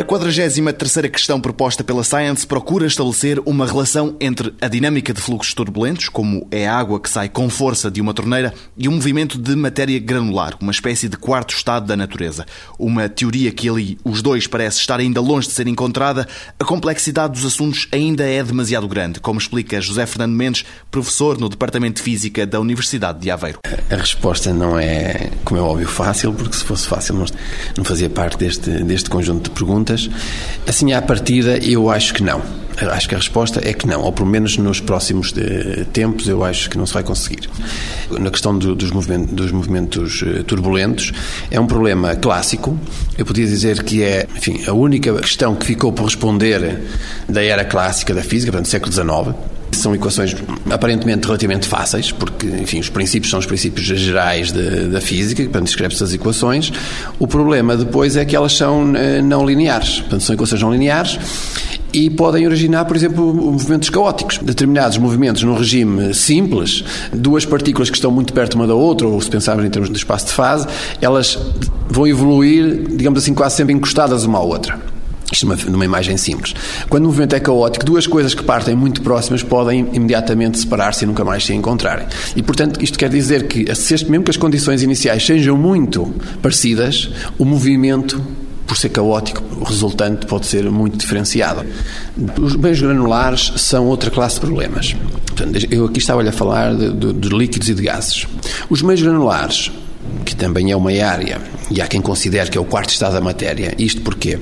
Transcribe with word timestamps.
A 0.00 0.02
43 0.02 1.10
questão 1.12 1.38
proposta 1.38 1.84
pela 1.84 2.02
Science 2.02 2.46
procura 2.46 2.86
estabelecer 2.86 3.38
uma 3.44 3.66
relação 3.66 4.16
entre 4.18 4.54
a 4.58 4.66
dinâmica 4.66 5.12
de 5.12 5.20
fluxos 5.20 5.52
turbulentos, 5.52 6.08
como 6.08 6.48
é 6.50 6.66
a 6.66 6.74
água 6.74 6.98
que 6.98 7.10
sai 7.10 7.28
com 7.28 7.50
força 7.50 7.90
de 7.90 8.00
uma 8.00 8.14
torneira, 8.14 8.54
e 8.78 8.88
o 8.88 8.92
movimento 8.92 9.36
de 9.36 9.54
matéria 9.54 9.98
granular, 9.98 10.56
uma 10.58 10.72
espécie 10.72 11.06
de 11.06 11.18
quarto 11.18 11.54
estado 11.54 11.86
da 11.86 11.98
natureza. 11.98 12.46
Uma 12.78 13.10
teoria 13.10 13.52
que 13.52 13.68
ali 13.68 13.98
os 14.02 14.22
dois 14.22 14.46
parece 14.46 14.78
estar 14.78 14.98
ainda 14.98 15.20
longe 15.20 15.48
de 15.48 15.52
ser 15.52 15.66
encontrada, 15.66 16.26
a 16.58 16.64
complexidade 16.64 17.34
dos 17.34 17.44
assuntos 17.44 17.86
ainda 17.92 18.24
é 18.24 18.42
demasiado 18.42 18.88
grande, 18.88 19.20
como 19.20 19.38
explica 19.38 19.82
José 19.82 20.06
Fernando 20.06 20.32
Mendes, 20.32 20.64
professor 20.90 21.36
no 21.36 21.50
Departamento 21.50 21.96
de 21.96 22.02
Física 22.02 22.46
da 22.46 22.58
Universidade 22.58 23.20
de 23.20 23.30
Aveiro. 23.30 23.58
A 23.90 23.96
resposta 23.96 24.50
não 24.54 24.78
é, 24.78 25.30
como 25.44 25.60
é 25.60 25.62
óbvio, 25.62 25.86
fácil, 25.86 26.32
porque 26.32 26.56
se 26.56 26.64
fosse 26.64 26.88
fácil 26.88 27.26
não 27.76 27.84
fazia 27.84 28.08
parte 28.08 28.38
deste, 28.38 28.70
deste 28.82 29.10
conjunto 29.10 29.50
de 29.50 29.50
perguntas 29.50 29.89
perguntas. 29.90 30.10
Assim, 30.66 30.92
à 30.92 31.02
partida, 31.02 31.58
eu 31.58 31.90
acho 31.90 32.14
que 32.14 32.22
não. 32.22 32.40
Acho 32.92 33.08
que 33.08 33.14
a 33.14 33.18
resposta 33.18 33.60
é 33.62 33.74
que 33.74 33.86
não, 33.86 34.00
ou 34.00 34.12
pelo 34.12 34.28
menos 34.28 34.56
nos 34.56 34.80
próximos 34.80 35.32
de, 35.32 35.84
tempos 35.92 36.26
eu 36.26 36.42
acho 36.42 36.70
que 36.70 36.78
não 36.78 36.86
se 36.86 36.94
vai 36.94 37.02
conseguir. 37.02 37.50
Na 38.10 38.30
questão 38.30 38.56
do, 38.56 38.74
dos, 38.74 38.90
movimentos, 38.90 39.34
dos, 39.34 39.52
movimentos, 39.52 40.24
eh, 40.26 40.42
turbulentos, 40.44 41.12
é 41.50 41.60
um 41.60 41.66
problema 41.66 42.16
clássico. 42.16 42.78
Eu 43.18 43.26
podia 43.26 43.46
dizer 43.46 43.82
que 43.82 44.02
é, 44.02 44.26
enfim, 44.34 44.62
a 44.66 44.72
única 44.72 45.12
questão 45.16 45.54
que 45.54 45.66
ficou 45.66 45.92
por 45.92 46.04
responder 46.04 46.82
da 47.28 47.42
era 47.42 47.64
clássica 47.66 48.14
da 48.14 48.22
física, 48.22 48.50
portanto, 48.50 48.68
século 48.68 48.92
XIX. 48.92 49.59
São 49.72 49.94
equações 49.94 50.34
aparentemente 50.70 51.26
relativamente 51.26 51.66
fáceis, 51.66 52.12
porque, 52.12 52.46
enfim, 52.46 52.80
os 52.80 52.88
princípios 52.88 53.30
são 53.30 53.38
os 53.38 53.46
princípios 53.46 53.86
gerais 53.86 54.52
de, 54.52 54.88
da 54.88 55.00
física, 55.00 55.42
portanto, 55.42 55.64
descreve-se 55.64 56.02
as 56.02 56.12
equações. 56.12 56.72
O 57.18 57.26
problema 57.26 57.76
depois 57.76 58.16
é 58.16 58.24
que 58.24 58.34
elas 58.34 58.56
são 58.56 58.94
eh, 58.96 59.22
não 59.22 59.46
lineares, 59.46 60.00
portanto, 60.00 60.22
são 60.22 60.34
equações 60.34 60.60
não 60.60 60.72
lineares 60.72 61.18
e 61.92 62.08
podem 62.08 62.46
originar, 62.46 62.84
por 62.84 62.96
exemplo, 62.96 63.34
movimentos 63.34 63.90
caóticos. 63.90 64.38
Determinados 64.38 64.98
movimentos 64.98 65.42
num 65.42 65.54
regime 65.54 66.14
simples, 66.14 66.84
duas 67.12 67.44
partículas 67.44 67.90
que 67.90 67.96
estão 67.96 68.10
muito 68.10 68.32
perto 68.32 68.54
uma 68.54 68.66
da 68.66 68.74
outra, 68.74 69.06
ou 69.06 69.20
se 69.20 69.28
pensarmos 69.28 69.64
em 69.64 69.70
termos 69.70 69.90
de 69.90 69.96
espaço 69.96 70.26
de 70.26 70.32
fase, 70.32 70.66
elas 71.00 71.38
vão 71.88 72.06
evoluir, 72.06 72.86
digamos 72.90 73.22
assim, 73.22 73.34
quase 73.34 73.56
sempre 73.56 73.74
encostadas 73.74 74.24
uma 74.24 74.38
à 74.38 74.42
outra. 74.42 74.89
Isto 75.32 75.46
numa, 75.46 75.56
numa 75.56 75.84
imagem 75.84 76.16
simples. 76.16 76.54
Quando 76.88 77.04
o 77.04 77.06
movimento 77.06 77.34
é 77.34 77.40
caótico, 77.40 77.84
duas 77.84 78.06
coisas 78.06 78.34
que 78.34 78.42
partem 78.42 78.74
muito 78.74 79.00
próximas 79.02 79.42
podem 79.42 79.88
imediatamente 79.92 80.58
separar-se 80.58 81.04
e 81.04 81.06
nunca 81.06 81.24
mais 81.24 81.44
se 81.44 81.54
encontrarem. 81.54 82.06
E, 82.34 82.42
portanto, 82.42 82.82
isto 82.82 82.98
quer 82.98 83.08
dizer 83.08 83.46
que, 83.46 83.64
mesmo 84.08 84.24
que 84.24 84.30
as 84.30 84.36
condições 84.36 84.82
iniciais 84.82 85.24
sejam 85.24 85.56
muito 85.56 86.12
parecidas, 86.42 87.10
o 87.38 87.44
movimento 87.44 88.20
por 88.70 88.76
ser 88.76 88.90
caótico, 88.90 89.42
o 89.60 89.64
resultante 89.64 90.26
pode 90.26 90.46
ser 90.46 90.70
muito 90.70 90.96
diferenciado. 90.96 91.66
Os 92.40 92.54
meios 92.54 92.80
granulares 92.80 93.52
são 93.56 93.86
outra 93.86 94.12
classe 94.12 94.36
de 94.36 94.42
problemas. 94.42 94.94
Eu 95.68 95.86
aqui 95.86 95.98
estava 95.98 96.22
a 96.22 96.30
falar 96.30 96.76
de, 96.76 96.92
de, 96.92 97.12
de 97.12 97.28
líquidos 97.30 97.68
e 97.68 97.74
de 97.74 97.82
gases. 97.82 98.28
Os 98.68 98.80
meios 98.80 99.02
granulares, 99.02 99.72
que 100.24 100.36
também 100.36 100.70
é 100.70 100.76
uma 100.76 100.92
área, 101.04 101.40
e 101.68 101.82
há 101.82 101.88
quem 101.88 102.00
considere 102.00 102.48
que 102.48 102.56
é 102.56 102.60
o 102.60 102.64
quarto 102.64 102.90
estado 102.90 103.14
da 103.14 103.20
matéria. 103.20 103.74
Isto 103.76 104.02
porquê? 104.02 104.38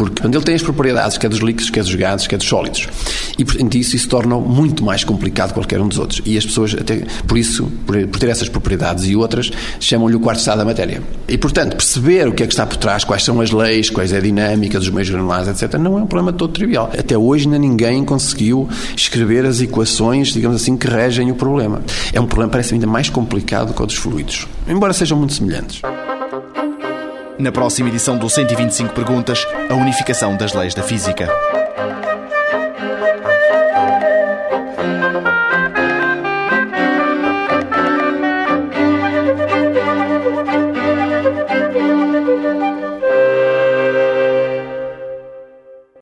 Porque 0.00 0.26
ele 0.26 0.40
tem 0.40 0.54
as 0.54 0.62
propriedades, 0.62 1.18
quer 1.18 1.28
dos 1.28 1.40
líquidos, 1.40 1.68
quer 1.68 1.82
dos 1.82 1.94
gases, 1.94 2.26
quer 2.26 2.38
dos 2.38 2.46
sólidos. 2.46 2.88
E, 3.36 3.44
portanto, 3.44 3.74
isso, 3.74 3.94
isso 3.94 4.08
torna 4.08 4.34
muito 4.36 4.82
mais 4.82 5.04
complicado 5.04 5.48
que 5.48 5.54
qualquer 5.56 5.78
um 5.78 5.88
dos 5.88 5.98
outros. 5.98 6.22
E 6.24 6.38
as 6.38 6.46
pessoas, 6.46 6.74
até 6.74 7.02
por 7.26 7.36
isso, 7.36 7.70
por, 7.84 8.06
por 8.06 8.18
ter 8.18 8.30
essas 8.30 8.48
propriedades 8.48 9.04
e 9.04 9.14
outras, 9.14 9.50
chamam-lhe 9.78 10.16
o 10.16 10.20
quarto 10.20 10.38
estado 10.38 10.56
da 10.56 10.64
matéria. 10.64 11.02
E, 11.28 11.36
portanto, 11.36 11.76
perceber 11.76 12.26
o 12.28 12.32
que 12.32 12.42
é 12.42 12.46
que 12.46 12.52
está 12.54 12.64
por 12.66 12.78
trás, 12.78 13.04
quais 13.04 13.22
são 13.22 13.42
as 13.42 13.50
leis, 13.50 13.90
quais 13.90 14.10
é 14.10 14.16
a 14.16 14.20
dinâmica 14.20 14.78
dos 14.78 14.88
meios 14.88 15.10
granulares, 15.10 15.48
etc., 15.48 15.78
não 15.78 15.98
é 15.98 16.02
um 16.02 16.06
problema 16.06 16.32
todo 16.32 16.50
trivial. 16.50 16.90
Até 16.98 17.18
hoje 17.18 17.44
ainda 17.44 17.58
ninguém 17.58 18.02
conseguiu 18.02 18.66
escrever 18.96 19.44
as 19.44 19.60
equações, 19.60 20.28
digamos 20.28 20.62
assim, 20.62 20.78
que 20.78 20.86
regem 20.86 21.30
o 21.30 21.34
problema. 21.34 21.82
É 22.10 22.18
um 22.18 22.26
problema, 22.26 22.50
parece 22.50 22.72
ainda 22.72 22.86
mais 22.86 23.10
complicado 23.10 23.74
que 23.74 23.82
o 23.82 23.84
dos 23.84 23.96
fluidos, 23.96 24.46
embora 24.66 24.94
sejam 24.94 25.18
muito 25.18 25.34
semelhantes. 25.34 25.82
Na 27.40 27.50
próxima 27.50 27.88
edição 27.88 28.18
do 28.18 28.28
125 28.28 28.92
Perguntas, 28.92 29.46
a 29.70 29.74
unificação 29.74 30.36
das 30.36 30.52
leis 30.52 30.74
da 30.74 30.82
física. 30.82 31.26